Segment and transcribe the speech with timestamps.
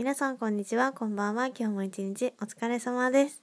[0.00, 1.48] 皆さんこんにちは、こんばんは。
[1.48, 3.42] 今日も一日お疲れ様です。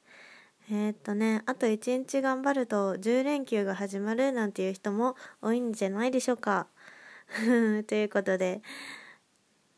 [0.72, 6.66] えー、っとね、あと一日頑張ると10連休が始まるなんていう人も多いんじゃないでしょうか。
[7.86, 8.64] ということで、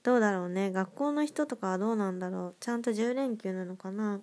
[0.04, 0.72] どうだろうね。
[0.72, 2.56] 学校の人とかはどうなんだろう。
[2.62, 4.22] ちゃんと10連休なのかな。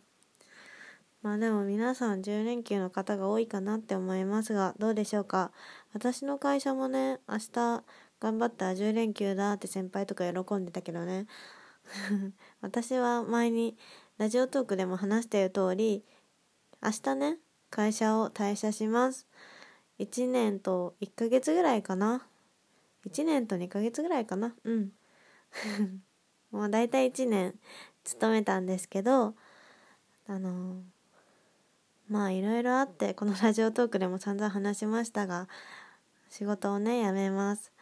[1.20, 5.52] まあでも皆さん10連休の方が多いかなって思いますが、どうでしょうか。
[5.92, 7.84] 私の会社もね、明日
[8.18, 11.26] 頑張ったら10連休だって先輩とか喜んでたけどね。
[12.60, 13.76] 私は前に
[14.18, 16.04] ラジオトークでも話した通り
[16.82, 17.38] 明日ね
[17.70, 19.26] 会社を退社します。
[19.98, 22.26] 1年と1ヶ月ぐらいかな。
[23.06, 24.54] 1年と2ヶ月ぐらいかな。
[24.64, 24.92] うん。
[26.50, 27.58] もう大体1年
[28.04, 29.34] 勤めたんですけど
[30.26, 30.82] あの
[32.08, 35.48] まあいろいろあってこのラジオトークでも散々話しましたが
[36.30, 37.72] 仕事をね辞めます。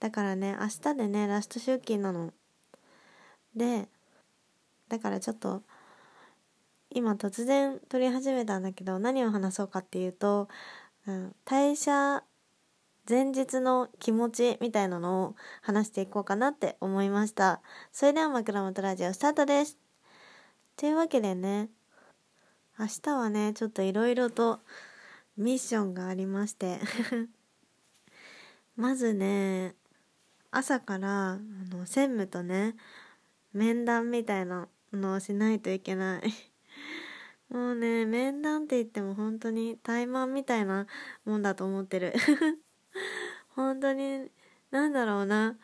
[0.00, 2.32] だからね明日でねラスト出勤なの。
[3.56, 3.88] で
[4.88, 5.62] だからちょっと
[6.90, 10.48] 今突然撮り始めたんだけど何を話そうかっていうと、
[11.06, 12.22] うん、退社
[13.08, 17.60] 前日の気持ちみたいなのを話していこうかなって思いました。
[17.92, 19.76] それでは枕元ラジオスタートです。
[20.76, 21.68] というわけでね
[22.78, 24.60] 明日はねちょっといろいろと
[25.36, 26.80] ミッションがありまして
[28.76, 29.74] まずね
[30.50, 32.74] 朝からあの専務とね
[33.54, 36.22] 面談みたいなのをしないといけない。
[37.48, 40.86] もうね面談って言っても本当に怠慢みたいな
[41.24, 42.12] もんだと思ってる。
[43.54, 44.28] 本当に
[44.70, 45.56] なんだろうな。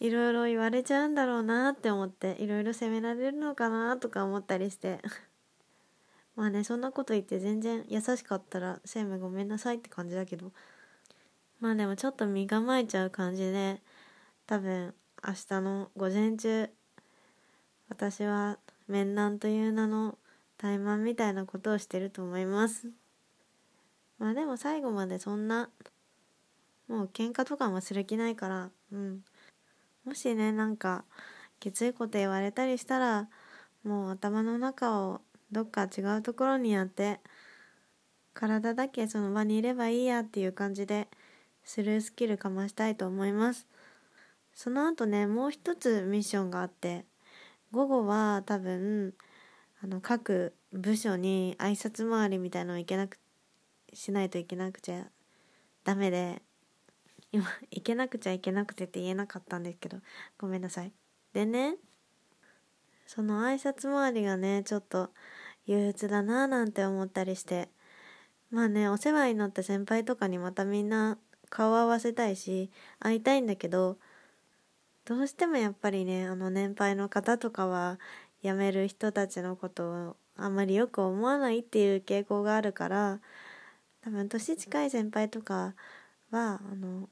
[0.00, 5.00] いろいろ言われちゃうんだろうなって思っていろいろ責められるのかなとか思ったりして。
[6.36, 10.52] まあねそんなこと言って全然優しかったら専務ごめんなさいって感じだけど。
[11.58, 13.82] まあでもちょっと身構えちゃう感じで
[14.46, 14.94] 多分
[15.26, 16.70] 明日の午前中
[17.90, 20.16] 私は面談という名の
[20.58, 22.88] 怠慢みたいなことをしてると思います。
[24.18, 25.68] まあでも最後までそんな
[26.86, 29.24] もう喧嘩とかもする気ないからうん。
[30.04, 31.04] もしねなんか
[31.58, 33.28] きついこと言われたりしたら
[33.82, 37.18] もう頭の中をどっか違うところにやって
[38.34, 41.08] 体だけその場にいればいいやっていう感じで
[41.64, 43.66] スルースキルかましたいと思います。
[44.54, 47.04] その後ねもう一つミッションがあって
[47.72, 49.14] 午後は多分
[49.82, 53.18] あの各部署に挨拶回りみたいのをいけなく
[53.92, 55.06] しないといけなくちゃ
[55.84, 56.42] ダメで
[57.32, 59.98] 今いけなくちゃいけなくてって言えなかったんですけど
[60.38, 60.92] ごめんなさい。
[61.32, 61.76] でね
[63.06, 65.10] その挨拶回りがねちょっと
[65.66, 67.68] 憂鬱だなぁなんて思ったりして
[68.50, 73.98] まあねお世話になった先輩とかにまたみんな顔合わせたいし会いたいんだけど
[75.10, 77.98] どうしてもやっぱりねあの年配の方とかは
[78.44, 83.18] 辞める人たちのことをあんまりよく思わないっていう傾向があるから
[84.04, 85.74] 多分年近い先輩とか
[86.30, 87.08] はあの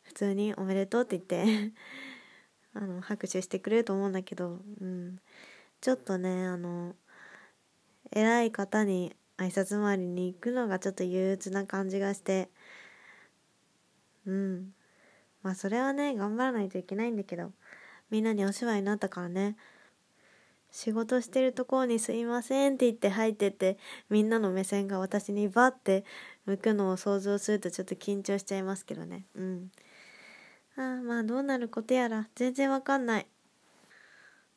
[0.00, 1.74] 普通に「おめでとう」って言って
[2.72, 5.20] あの拍手してくれると思うんだけど、うん、
[5.82, 6.96] ちょっとねあの
[8.12, 12.48] 偉い方に挨拶回りに行くのがちょっと憂鬱な感じがして
[14.24, 14.74] うん。
[15.44, 17.52] まあそれはね頑張らないといけないんだけど
[18.10, 19.56] みんなにお世話になったからね。
[20.72, 23.78] 仕事してるところに「すいません」って言って入ってって
[24.10, 26.04] みんなの目線が私にバッて
[26.46, 29.24] 向くのを想像するとちょっと緊張しちゃいますけどね。
[29.36, 29.70] うん。
[30.74, 33.26] あまあどうなることやら全然わかんない。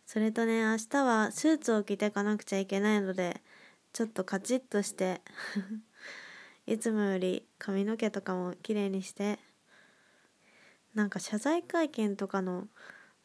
[0.07, 3.41] それとね明日はスーツを着ていかなくちゃいけないので
[3.93, 5.21] ちょっとカチッとして
[6.65, 9.37] いつもより髪の毛とかも綺麗にして
[10.97, 12.67] なんか謝罪会見とかの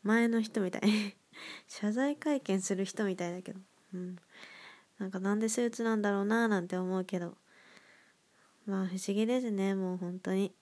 [0.03, 0.83] 前の人みたい。
[1.66, 3.60] 謝罪会見する人みたいだけど。
[3.94, 4.19] うん。
[4.99, 7.34] なんかなんでスーツなんだろうななんて思うけど。
[8.66, 10.55] まあ不思議ですねもう本当に。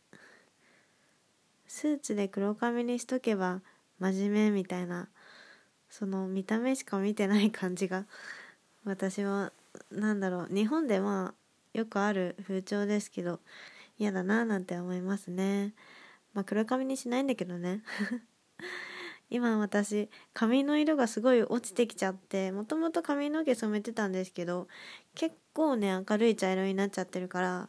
[1.66, 3.60] スーツで黒髪にしとけば
[3.98, 5.08] 真面目みたいな
[5.88, 8.06] その見た目しか見てない感じが
[8.84, 9.52] 私は
[9.90, 10.54] なんだろう。
[10.54, 13.40] 日本でまあよくある風潮ですけど
[13.98, 15.74] 嫌だななんて思いますね。
[16.34, 17.82] まあ黒髪にしないんだけどね。
[19.30, 24.66] 今私髪の色がすごい落ちてきちゃってもともと髪の毛染めてたんですけど
[25.14, 27.68] 結構ね明るい茶色になっちゃってるから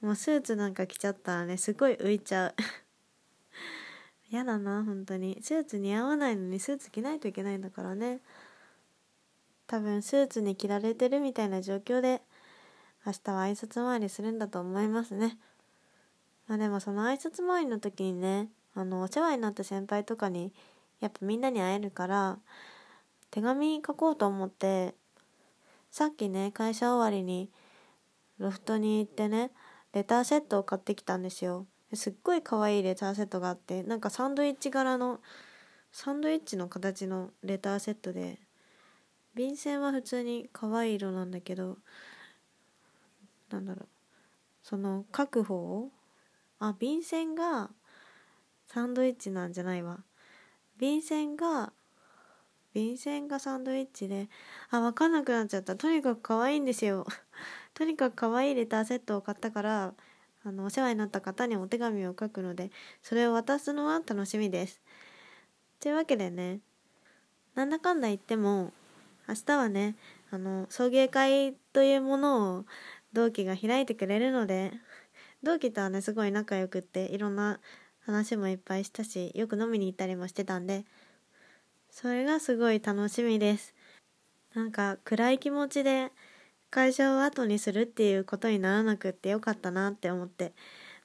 [0.00, 2.54] もうスーツなんか着ちゃったらねすごい浮いちゃう。
[4.30, 5.38] やだな本当に。
[5.42, 8.20] スーツ似合わないのにスーツ着ないといけないんだからね。
[9.66, 12.22] 多分スーツに着られてるみたいな状況で
[13.06, 15.38] 明日は挨拶回りするんだと思いますね。
[16.52, 20.52] まあでもその挨拶回りの時にねあのお世話になった先輩とかに
[21.00, 22.38] やっぱみんなに会えるから
[23.30, 24.94] 手紙書こうと思って
[25.90, 27.48] さっきね会社終わりに
[28.38, 29.50] ロフトに行ってね
[29.94, 31.64] レターセットを買ってきたんですよ。
[31.94, 35.20] すっごい可愛いレターセットがあってなんかサンドイッチ柄の
[35.90, 38.38] サンドイッチの形のレターセットで
[39.34, 41.78] 便箋は普通に可愛い色なんだけど
[43.50, 43.88] なんだろう
[44.62, 45.90] その書く方
[46.64, 47.70] あ便箋が
[48.68, 50.04] サンドイッチなんじゃないわ。
[50.78, 51.72] 便箋が
[52.72, 54.28] 便箋がサンドイッチで
[54.70, 55.74] あ分かんなくなっちゃった。
[55.74, 57.04] とにかく可愛いんですよ。
[57.74, 59.94] とにかく可愛いレターセットを買ったから
[60.44, 62.70] あのお世話になった方にお手紙を書くので
[63.02, 64.80] それを渡すのは楽しみです。
[65.80, 66.60] というわけでね
[67.56, 68.72] なんだかんだ言っても
[69.28, 69.96] 明日はね
[70.30, 72.64] あの送迎会というものを
[73.12, 74.72] 同期が開いてくれるので
[75.42, 77.60] 同期とはねすごい仲良くっていろんな
[78.00, 80.84] 話もいっぱいしたしよく飲みに行ったりもしてたんで
[81.90, 83.74] それがすごい楽しみです。
[84.54, 86.10] なんか暗い気持ちで
[86.70, 90.52] 会社を後にするっていうことにならなくってよかったなって思って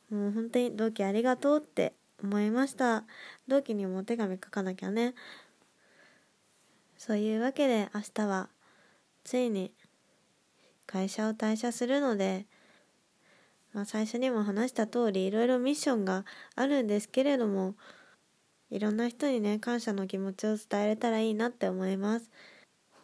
[0.10, 1.94] もう本当に同期ありがとうって
[2.24, 3.04] 思いました。
[3.48, 5.13] 同期にもお手紙書かなきゃね。
[6.98, 8.50] そういうわけで明日は
[9.24, 9.72] ついに
[10.86, 12.45] 会社を退社するので、
[13.78, 16.26] まあ、最初にも話した通りいろいろミッションが
[16.56, 17.76] あるんですけれども
[18.72, 22.32] いろんな人にね感謝の気持ちを伝えれたらいいなって思います。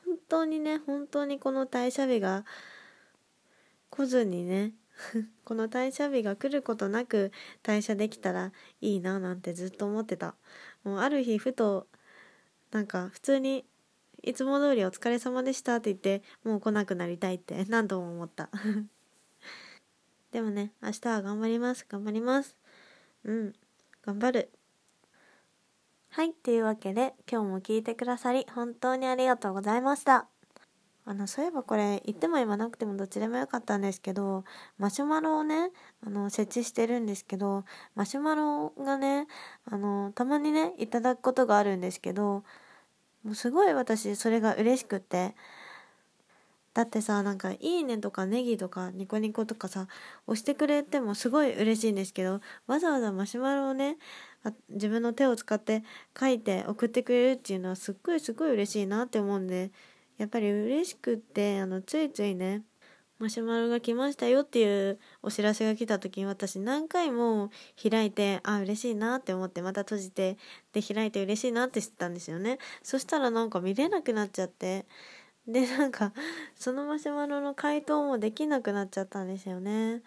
[0.04, 2.44] 本当にね本当にこの退社日が
[3.92, 4.74] 来ずにね
[5.46, 7.32] この退社日が来ることなく
[7.62, 10.34] 退社できたらいいななんてずっと思ってた。
[10.84, 11.86] もうある日ふと
[12.72, 13.64] なんか普通に
[14.24, 18.50] いつも通りお疲れ様でしたって言ってもう来なくなりたいって何度も思った。
[20.34, 21.86] でもね明日は頑張ります。
[21.88, 22.58] 頑張ります。
[23.24, 23.54] うん。
[24.04, 24.50] 頑張る。
[26.10, 26.34] はい。
[26.34, 30.26] というわけで今日も聞いてくださり本当にありがとうございました。
[31.06, 34.46] あのそういえばこれ言っても言わなくてもどっちでもよかったんですけど
[34.78, 35.70] マシュマロをね
[36.04, 39.28] あの設置してるんですけどマシュマロがね
[39.66, 42.44] あのたまにねいただくことがあるんですけど
[43.24, 45.36] もうすごい私それが嬉しくって
[46.74, 49.88] だってさなんか「いいね」とか「ネギ」とか「ニコニコ」とかさ
[50.28, 53.98] 押してくれてもすごい嬉しいんですけどわざわざマシュマロをね
[54.70, 55.84] 自分の手を使って
[56.20, 59.72] 書いて送ってくれるっていうのはすっごいすごい嬉しいなって思うんで
[60.18, 62.64] やっぱり嬉しくってあのついついね
[63.20, 70.38] マシュマロが来ましたよっていうお知らせが来た時に私何回も開いてあ嬉しいなって思ってまた閉じて
[70.74, 72.58] で開いて嬉しいなって知ったんですよね。
[72.82, 74.86] そしたらなんか見れなくなっちゃって
[75.48, 76.14] でなんか
[76.56, 80.02] そのマシュマロの回答もできなくなっちゃったんですよね。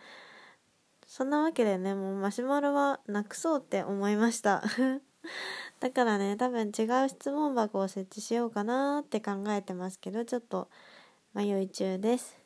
[1.06, 4.62] そんなわけでねもうマシュマロはなくそうって思いました。
[5.80, 10.68] だからね多分違う質問箱を設置しようかなって考えてますけどちょっと
[11.34, 12.38] 迷い中です。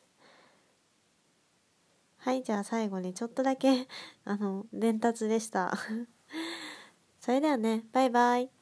[2.17, 3.87] はいじゃあ最後にちょっとだけ
[4.25, 5.73] あの伝達でした。
[7.19, 8.60] それではねバイバイ。